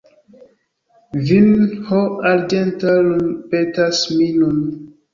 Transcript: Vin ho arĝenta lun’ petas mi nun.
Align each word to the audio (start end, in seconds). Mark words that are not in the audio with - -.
Vin 1.27 1.51
ho 1.91 2.01
arĝenta 2.33 2.97
lun’ 3.11 3.23
petas 3.55 4.05
mi 4.19 4.35
nun. 4.43 4.63